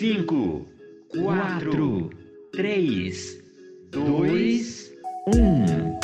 5, 0.00 0.66
4, 1.10 2.10
3, 2.52 3.42
2, 3.90 4.92
1. 5.26 6.00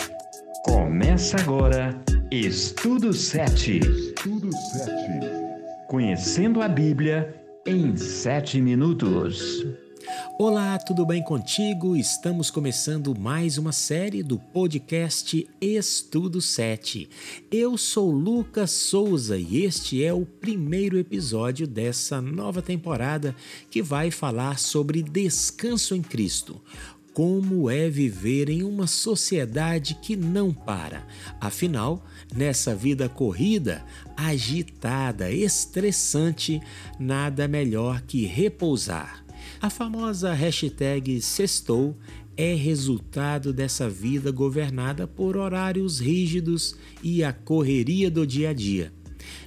Começa 0.66 1.38
agora 1.40 1.98
Estudo 2.30 3.14
7. 3.14 3.78
Estudo 3.78 4.52
7. 4.52 4.92
Conhecendo 5.88 6.60
a 6.60 6.68
Bíblia 6.68 7.42
em 7.66 7.96
7 7.96 8.60
minutos. 8.60 9.64
Olá, 10.38 10.78
tudo 10.78 11.06
bem 11.06 11.22
contigo? 11.22 11.96
Estamos 11.96 12.50
começando 12.50 13.18
mais 13.18 13.56
uma 13.56 13.72
série 13.72 14.22
do 14.22 14.38
podcast 14.38 15.48
Estudo 15.60 16.40
7. 16.40 17.08
Eu 17.50 17.78
sou 17.78 18.10
Lucas 18.10 18.70
Souza 18.70 19.38
e 19.38 19.64
este 19.64 20.04
é 20.04 20.12
o 20.12 20.26
primeiro 20.26 20.98
episódio 20.98 21.66
dessa 21.66 22.20
nova 22.20 22.60
temporada 22.60 23.34
que 23.70 23.82
vai 23.82 24.10
falar 24.10 24.58
sobre 24.58 25.02
descanso 25.02 25.94
em 25.94 26.02
Cristo 26.02 26.60
como 27.14 27.70
é 27.70 27.88
viver 27.88 28.50
em 28.50 28.62
uma 28.62 28.86
sociedade 28.86 29.94
que 29.94 30.14
não 30.14 30.52
para. 30.52 31.06
Afinal, 31.40 32.04
nessa 32.34 32.74
vida 32.74 33.08
corrida, 33.08 33.82
agitada, 34.14 35.32
estressante, 35.32 36.60
nada 37.00 37.48
melhor 37.48 38.02
que 38.02 38.26
repousar. 38.26 39.25
A 39.60 39.70
famosa 39.70 40.34
hashtag 40.34 41.20
Sextou 41.22 41.96
é 42.36 42.54
resultado 42.54 43.54
dessa 43.54 43.88
vida 43.88 44.30
governada 44.30 45.06
por 45.06 45.34
horários 45.34 45.98
rígidos 45.98 46.76
e 47.02 47.24
a 47.24 47.32
correria 47.32 48.10
do 48.10 48.26
dia 48.26 48.50
a 48.50 48.52
dia. 48.52 48.92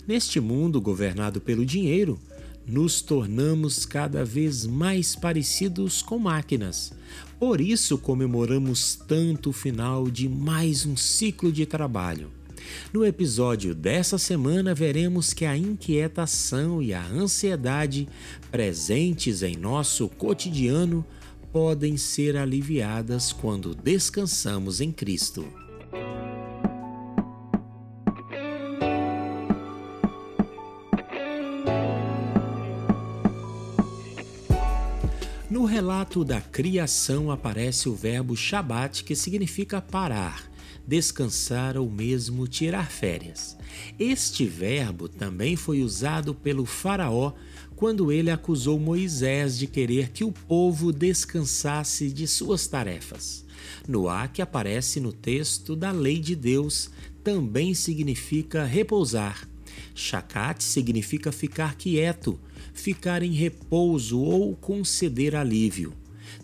Neste 0.07 0.39
mundo 0.39 0.81
governado 0.81 1.39
pelo 1.39 1.63
dinheiro, 1.63 2.19
nos 2.65 3.01
tornamos 3.01 3.85
cada 3.85 4.25
vez 4.25 4.65
mais 4.65 5.15
parecidos 5.15 6.01
com 6.01 6.17
máquinas. 6.17 6.91
Por 7.39 7.61
isso 7.61 7.97
comemoramos 7.97 8.95
tanto 8.95 9.51
o 9.51 9.53
final 9.53 10.09
de 10.09 10.27
mais 10.27 10.87
um 10.87 10.97
ciclo 10.97 11.51
de 11.51 11.67
trabalho. 11.67 12.38
No 12.93 13.05
episódio 13.05 13.75
dessa 13.75 14.17
semana, 14.17 14.73
veremos 14.73 15.33
que 15.33 15.45
a 15.45 15.55
inquietação 15.55 16.81
e 16.81 16.93
a 16.93 17.05
ansiedade 17.05 18.07
presentes 18.51 19.43
em 19.43 19.55
nosso 19.55 20.07
cotidiano 20.09 21.05
podem 21.51 21.97
ser 21.97 22.37
aliviadas 22.37 23.31
quando 23.31 23.73
descansamos 23.73 24.81
em 24.81 24.91
Cristo. 24.91 25.45
No 35.49 35.65
relato 35.65 36.23
da 36.23 36.39
criação 36.39 37.31
aparece 37.31 37.89
o 37.89 37.95
verbo 37.95 38.37
Shabat, 38.37 39.03
que 39.03 39.15
significa 39.15 39.81
parar 39.81 40.48
descansar 40.89 41.77
ou 41.77 41.87
mesmo 41.87 42.47
tirar 42.47 42.89
férias. 42.89 43.55
Este 43.99 44.43
verbo 44.45 45.07
também 45.07 45.55
foi 45.55 45.83
usado 45.83 46.33
pelo 46.33 46.65
Faraó 46.65 47.33
quando 47.75 48.11
ele 48.11 48.31
acusou 48.31 48.79
Moisés 48.79 49.57
de 49.57 49.67
querer 49.67 50.09
que 50.09 50.23
o 50.23 50.31
povo 50.31 50.91
descansasse 50.91 52.11
de 52.11 52.27
suas 52.27 52.65
tarefas. 52.65 53.45
Noá, 53.87 54.27
que 54.27 54.41
aparece 54.41 54.99
no 54.99 55.13
texto 55.13 55.75
da 55.75 55.91
lei 55.91 56.19
de 56.19 56.35
Deus, 56.35 56.89
também 57.23 57.75
significa 57.75 58.65
repousar. 58.65 59.47
Shakat 59.93 60.63
significa 60.63 61.31
ficar 61.31 61.75
quieto, 61.75 62.39
ficar 62.73 63.21
em 63.21 63.33
repouso 63.33 64.19
ou 64.19 64.55
conceder 64.55 65.35
alívio 65.35 65.98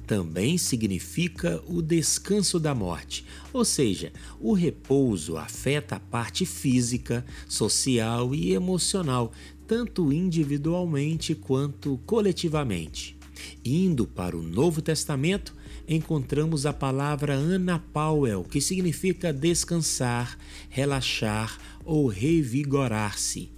também 0.06 0.58
significa 0.58 1.62
o 1.68 1.82
descanso 1.82 2.60
da 2.60 2.76
morte, 2.76 3.26
ou 3.52 3.66
seja, 3.66 4.12
o 4.40 4.54
repouso 4.54 5.38
afeta 5.38 5.96
a 5.96 6.00
parte 6.00 6.46
física, 6.46 7.26
social 7.48 8.36
e 8.36 8.54
emocional, 8.54 9.32
tanto 9.68 10.14
individualmente 10.14 11.34
quanto 11.34 12.00
coletivamente. 12.06 13.18
Indo 13.64 14.06
para 14.06 14.38
o 14.38 14.42
Novo 14.42 14.82
Testamento, 14.82 15.54
encontramos 15.88 16.66
a 16.66 16.74
palavra 16.74 17.34
Ana 17.34 17.80
Powell, 17.80 18.44
que 18.44 18.62
significa 18.62 19.34
descansar, 19.34 20.38
relaxar 20.70 21.58
ou 21.84 22.08
revigorar-se. 22.08 23.52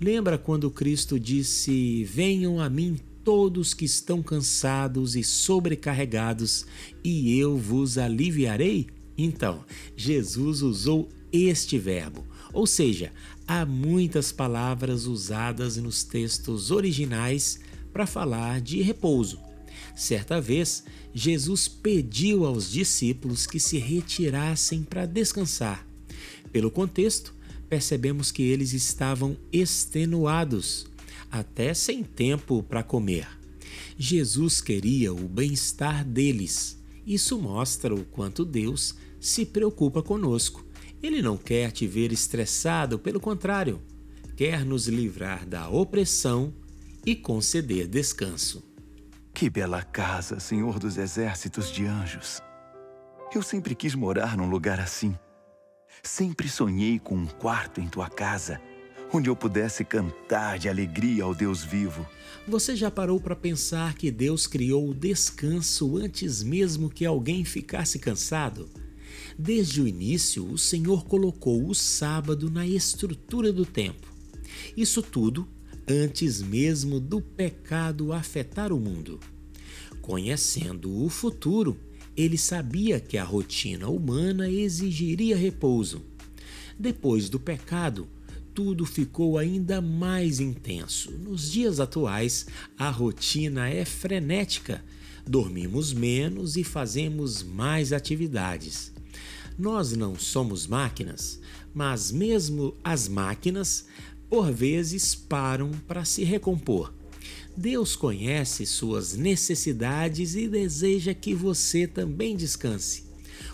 Lembra 0.00 0.36
quando 0.36 0.70
Cristo 0.70 1.18
disse: 1.18 2.04
Venham 2.04 2.60
a 2.60 2.68
mim 2.68 2.98
todos 3.26 3.74
que 3.74 3.84
estão 3.84 4.22
cansados 4.22 5.16
e 5.16 5.24
sobrecarregados, 5.24 6.64
e 7.02 7.36
eu 7.36 7.58
vos 7.58 7.98
aliviarei? 7.98 8.86
Então, 9.18 9.64
Jesus 9.96 10.62
usou 10.62 11.08
este 11.32 11.76
verbo, 11.76 12.24
ou 12.52 12.68
seja, 12.68 13.12
há 13.44 13.66
muitas 13.66 14.30
palavras 14.30 15.06
usadas 15.06 15.76
nos 15.76 16.04
textos 16.04 16.70
originais 16.70 17.58
para 17.92 18.06
falar 18.06 18.60
de 18.60 18.80
repouso. 18.80 19.40
Certa 19.96 20.40
vez, 20.40 20.84
Jesus 21.12 21.66
pediu 21.66 22.46
aos 22.46 22.70
discípulos 22.70 23.44
que 23.44 23.58
se 23.58 23.76
retirassem 23.76 24.84
para 24.84 25.04
descansar. 25.04 25.84
Pelo 26.52 26.70
contexto, 26.70 27.34
percebemos 27.68 28.30
que 28.30 28.44
eles 28.44 28.72
estavam 28.72 29.36
extenuados 29.52 30.86
até 31.30 31.74
sem 31.74 32.02
tempo 32.02 32.62
para 32.62 32.82
comer. 32.82 33.28
Jesus 33.98 34.60
queria 34.60 35.12
o 35.12 35.28
bem-estar 35.28 36.04
deles. 36.04 36.82
Isso 37.06 37.38
mostra 37.38 37.94
o 37.94 38.04
quanto 38.04 38.44
Deus 38.44 38.94
se 39.20 39.46
preocupa 39.46 40.02
conosco. 40.02 40.64
Ele 41.02 41.22
não 41.22 41.36
quer 41.36 41.70
te 41.72 41.86
ver 41.86 42.12
estressado, 42.12 42.98
pelo 42.98 43.20
contrário, 43.20 43.80
quer 44.36 44.64
nos 44.64 44.88
livrar 44.88 45.46
da 45.46 45.68
opressão 45.68 46.52
e 47.04 47.14
conceder 47.14 47.86
descanso. 47.86 48.64
Que 49.32 49.48
bela 49.50 49.82
casa, 49.82 50.40
Senhor 50.40 50.78
dos 50.78 50.96
exércitos 50.96 51.70
de 51.70 51.84
anjos! 51.86 52.40
Eu 53.34 53.42
sempre 53.42 53.74
quis 53.74 53.94
morar 53.94 54.36
num 54.36 54.48
lugar 54.48 54.80
assim. 54.80 55.14
Sempre 56.02 56.48
sonhei 56.48 56.98
com 56.98 57.14
um 57.16 57.26
quarto 57.26 57.80
em 57.80 57.88
tua 57.88 58.08
casa 58.08 58.60
onde 59.12 59.28
eu 59.28 59.36
pudesse 59.36 59.84
cantar 59.84 60.58
de 60.58 60.68
alegria 60.68 61.24
ao 61.24 61.34
Deus 61.34 61.64
vivo. 61.64 62.06
Você 62.46 62.76
já 62.76 62.90
parou 62.90 63.20
para 63.20 63.34
pensar 63.34 63.94
que 63.94 64.10
Deus 64.10 64.46
criou 64.46 64.88
o 64.88 64.94
descanso 64.94 65.96
antes 65.96 66.42
mesmo 66.42 66.90
que 66.90 67.04
alguém 67.04 67.44
ficasse 67.44 67.98
cansado? 67.98 68.68
Desde 69.38 69.82
o 69.82 69.88
início, 69.88 70.46
o 70.46 70.56
Senhor 70.56 71.04
colocou 71.04 71.68
o 71.68 71.74
sábado 71.74 72.50
na 72.50 72.66
estrutura 72.66 73.52
do 73.52 73.66
tempo. 73.66 74.06
Isso 74.76 75.02
tudo 75.02 75.48
antes 75.88 76.42
mesmo 76.42 76.98
do 76.98 77.20
pecado 77.20 78.12
afetar 78.12 78.72
o 78.72 78.80
mundo. 78.80 79.20
Conhecendo 80.00 81.04
o 81.04 81.08
futuro, 81.08 81.76
ele 82.16 82.38
sabia 82.38 82.98
que 82.98 83.18
a 83.18 83.24
rotina 83.24 83.88
humana 83.88 84.50
exigiria 84.50 85.36
repouso. 85.36 86.02
Depois 86.78 87.28
do 87.28 87.38
pecado, 87.38 88.08
tudo 88.56 88.86
ficou 88.86 89.36
ainda 89.36 89.82
mais 89.82 90.40
intenso. 90.40 91.10
Nos 91.12 91.52
dias 91.52 91.78
atuais, 91.78 92.46
a 92.78 92.88
rotina 92.88 93.68
é 93.68 93.84
frenética. 93.84 94.82
Dormimos 95.26 95.92
menos 95.92 96.56
e 96.56 96.64
fazemos 96.64 97.42
mais 97.42 97.92
atividades. 97.92 98.90
Nós 99.58 99.92
não 99.92 100.18
somos 100.18 100.66
máquinas, 100.66 101.38
mas 101.74 102.10
mesmo 102.10 102.74
as 102.82 103.08
máquinas, 103.08 103.84
por 104.26 104.50
vezes, 104.50 105.14
param 105.14 105.70
para 105.86 106.06
se 106.06 106.24
recompor. 106.24 106.94
Deus 107.54 107.94
conhece 107.94 108.64
suas 108.64 109.14
necessidades 109.14 110.34
e 110.34 110.48
deseja 110.48 111.12
que 111.12 111.34
você 111.34 111.86
também 111.86 112.34
descanse. 112.34 113.04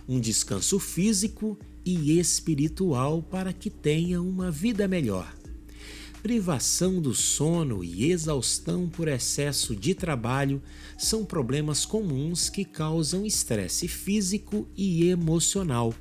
Um 0.08 0.20
descanso 0.20 0.78
físico 0.78 1.58
e 1.84 2.18
espiritual 2.18 3.22
para 3.22 3.52
que 3.52 3.70
tenha 3.70 4.20
uma 4.20 4.50
vida 4.50 4.86
melhor. 4.86 5.32
Privação 6.22 7.00
do 7.00 7.12
sono 7.14 7.82
e 7.82 8.12
exaustão 8.12 8.88
por 8.88 9.08
excesso 9.08 9.74
de 9.74 9.92
trabalho 9.92 10.62
são 10.96 11.24
problemas 11.24 11.84
comuns 11.84 12.48
que 12.48 12.64
causam 12.64 13.26
estresse 13.26 13.88
físico 13.88 14.68
e 14.76 15.08
emocional. 15.08 15.92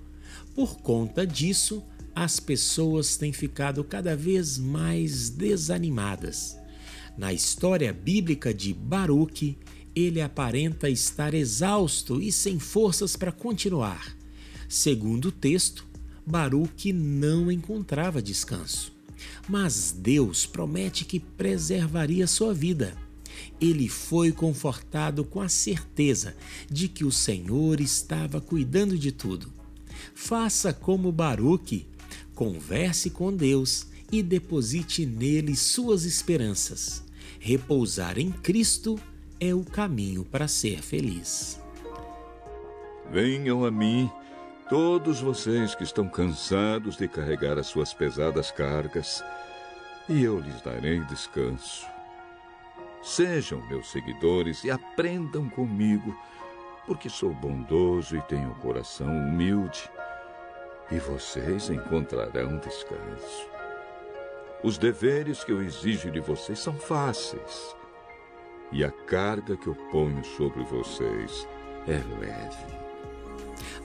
Por 0.53 0.77
conta 0.77 1.25
disso, 1.25 1.81
as 2.13 2.39
pessoas 2.39 3.17
têm 3.17 3.33
ficado 3.33 3.83
cada 3.83 4.15
vez 4.15 4.59
mais 4.59 5.29
desanimadas. 5.29 6.55
Na 7.17 7.33
história 7.33 7.91
bíblica 7.91 8.53
de 8.53 8.75
Baruque, 8.75 9.57
ele 9.95 10.21
aparenta 10.21 10.87
estar 10.87 11.33
exausto 11.33 12.21
e 12.21 12.31
sem 12.31 12.59
forças 12.59 13.15
para 13.15 13.31
continuar. 13.31 14.20
Segundo 14.71 15.25
o 15.25 15.31
texto, 15.33 15.85
Baruque 16.25 16.94
não 16.94 17.51
encontrava 17.51 18.21
descanso. 18.21 18.94
Mas 19.45 19.91
Deus 19.91 20.45
promete 20.45 21.03
que 21.03 21.19
preservaria 21.19 22.25
sua 22.25 22.53
vida. 22.53 22.95
ele 23.59 23.88
foi 23.88 24.31
confortado 24.31 25.23
com 25.23 25.41
a 25.41 25.50
certeza 25.50 26.35
de 26.69 26.88
que 26.88 27.03
o 27.03 27.12
Senhor 27.12 27.79
estava 27.79 28.39
cuidando 28.39 28.97
de 28.97 29.12
tudo. 29.12 29.51
Faça 30.15 30.74
como 30.74 31.12
Baruque, 31.12 31.85
converse 32.33 33.09
com 33.09 33.35
Deus 33.35 33.88
e 34.12 34.24
deposite 34.24 35.06
nele 35.06 35.56
suas 35.56 36.06
esperanças. 36.06 37.03
Repousar 37.39 38.17
em 38.17 38.31
Cristo 38.31 39.00
é 39.39 39.53
o 39.53 39.63
caminho 39.63 40.24
para 40.24 40.47
ser 40.47 40.81
feliz. 40.81 41.59
Venham 43.12 43.65
a 43.65 43.71
mim, 43.71 44.09
todos 44.71 45.19
vocês 45.19 45.75
que 45.75 45.83
estão 45.83 46.07
cansados 46.07 46.95
de 46.95 47.06
carregar 47.06 47.59
as 47.59 47.68
suas 47.68 47.94
pesadas 47.94 48.51
cargas, 48.51 49.21
e 50.07 50.23
eu 50.23 50.39
lhes 50.39 50.62
darei 50.62 51.01
descanso. 51.01 51.85
Sejam 53.03 53.62
meus 53.68 53.91
seguidores 53.91 54.63
e 54.63 54.71
aprendam 54.71 55.50
comigo, 55.50 56.18
porque 56.88 57.09
sou 57.09 57.33
bondoso 57.33 58.15
e 58.15 58.21
tenho 58.21 58.51
um 58.51 58.59
coração 58.62 59.09
humilde, 59.09 59.91
e 60.89 60.97
vocês 61.00 61.69
encontrarão 61.69 62.57
descanso. 62.57 63.50
Os 64.63 64.77
deveres 64.77 65.44
que 65.44 65.51
eu 65.51 65.62
exijo 65.62 66.09
de 66.09 66.21
vocês 66.21 66.59
são 66.59 66.75
fáceis, 66.75 67.75
e 68.71 68.85
a 68.85 68.91
carga 69.06 69.57
que 69.57 69.67
eu 69.67 69.75
ponho 69.91 70.24
sobre 70.24 70.63
vocês 70.63 71.45
é 71.89 71.97
leve. 72.21 72.90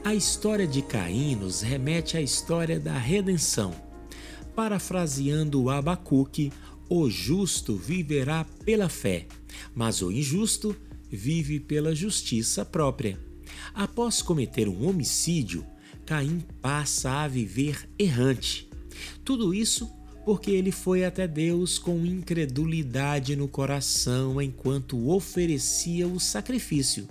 A 0.04 0.14
história 0.14 0.66
de 0.66 0.82
Caim 0.82 1.34
nos 1.34 1.62
remete 1.62 2.16
à 2.16 2.20
história 2.20 2.78
da 2.78 2.96
redenção. 2.96 3.74
Parafraseando 4.54 5.68
Abacuque, 5.68 6.52
o 6.88 7.10
justo 7.10 7.74
viverá 7.74 8.44
pela 8.64 8.88
fé, 8.88 9.26
mas 9.74 10.02
o 10.02 10.12
injusto 10.12 10.76
vive 11.10 11.58
pela 11.58 11.94
justiça 11.94 12.64
própria. 12.64 13.18
Após 13.74 14.22
cometer 14.22 14.68
um 14.68 14.88
homicídio, 14.88 15.66
Caim 16.04 16.40
passa 16.62 17.10
a 17.10 17.28
viver 17.28 17.88
errante. 17.98 18.68
Tudo 19.24 19.52
isso 19.52 19.90
porque 20.24 20.50
ele 20.50 20.72
foi 20.72 21.04
até 21.04 21.26
Deus 21.28 21.78
com 21.78 22.04
incredulidade 22.04 23.36
no 23.36 23.46
coração 23.46 24.40
enquanto 24.42 25.10
oferecia 25.10 26.06
o 26.08 26.18
sacrifício. 26.18 27.08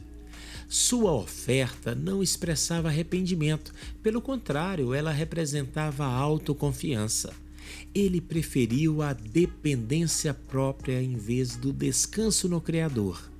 Sua 0.67 1.11
oferta 1.13 1.93
não 1.93 2.23
expressava 2.23 2.89
arrependimento, 2.89 3.73
pelo 4.01 4.21
contrário, 4.21 4.93
ela 4.93 5.11
representava 5.11 6.05
autoconfiança. 6.05 7.33
Ele 7.93 8.19
preferiu 8.19 9.01
a 9.01 9.13
dependência 9.13 10.33
própria 10.33 11.01
em 11.01 11.15
vez 11.15 11.55
do 11.55 11.71
descanso 11.71 12.47
no 12.47 12.59
Criador. 12.61 13.31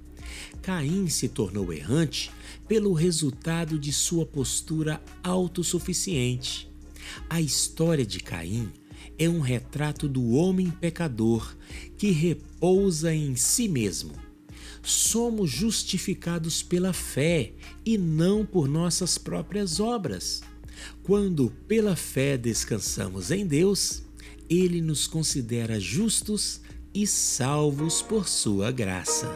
Caim 0.62 1.08
se 1.08 1.30
tornou 1.30 1.72
errante 1.72 2.32
pelo 2.68 2.94
resultado 2.94 3.78
de 3.78 3.94
sua 3.94 4.26
postura 4.26 5.02
autossuficiente. 5.24 6.70
A 7.30 7.40
história 7.40 8.06
de 8.06 8.20
Caim 8.20 8.72
é 9.18 9.30
um 9.30 9.40
retrato 9.40 10.08
do 10.08 10.32
homem 10.32 10.70
pecador 10.70 11.56
que 11.98 12.12
repousa 12.12 13.14
em 13.14 13.36
si 13.36 13.68
mesmo. 13.68 14.14
Somos 14.86 15.50
justificados 15.50 16.62
pela 16.62 16.94
fé 16.94 17.54
e 17.84 17.98
não 17.98 18.46
por 18.46 18.68
nossas 18.68 19.18
próprias 19.18 19.80
obras. 19.80 20.44
Quando 21.02 21.50
pela 21.68 21.96
fé 21.96 22.38
descansamos 22.38 23.32
em 23.32 23.48
Deus, 23.48 24.04
Ele 24.48 24.82
nos 24.82 25.08
considera 25.08 25.80
justos 25.80 26.62
e 26.94 27.08
salvos 27.08 28.04
por 28.04 28.28
Sua 28.28 28.72
graça. 28.72 29.28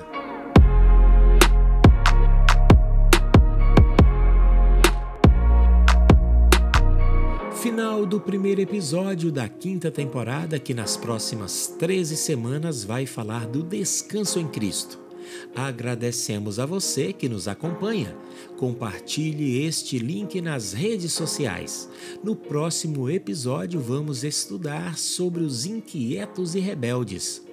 Final 7.60 8.06
do 8.06 8.22
primeiro 8.22 8.62
episódio 8.62 9.31
da 9.31 9.50
quinta 9.50 9.90
temporada, 9.90 10.60
que 10.60 10.75
nas 10.75 10.95
próximas 10.95 11.66
13 11.80 12.16
semanas 12.16 12.84
vai 12.84 13.07
falar 13.07 13.48
do 13.48 13.63
descanso 13.63 14.40
em 14.40 14.48
Cristo. 14.48 15.08
Agradecemos 15.56 16.60
a 16.60 16.66
você 16.66 17.13
que 17.13 17.30
nos 17.30 17.48
acompanha. 17.48 18.16
Compartilhe 18.57 19.63
este 19.63 20.00
link 20.00 20.42
nas 20.42 20.74
redes 20.74 21.13
sociais. 21.13 21.89
No 22.24 22.36
próximo 22.36 23.10
episódio, 23.10 23.80
vamos 23.80 24.24
estudar 24.24 24.98
sobre 24.98 25.44
os 25.44 25.66
inquietos 25.66 26.56
e 26.56 26.60
rebeldes. 26.60 27.44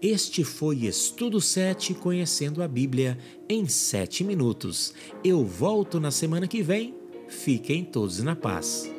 Este 0.00 0.44
foi 0.44 0.84
Estudo 0.84 1.40
7 1.40 1.94
Conhecendo 1.94 2.62
a 2.62 2.68
Bíblia 2.68 3.18
em 3.48 3.66
7 3.66 4.22
minutos. 4.24 4.94
Eu 5.24 5.44
volto 5.44 5.98
na 5.98 6.10
semana 6.10 6.46
que 6.46 6.62
vem. 6.62 6.94
Fiquem 7.28 7.84
todos 7.84 8.20
na 8.20 8.36
paz. 8.36 8.93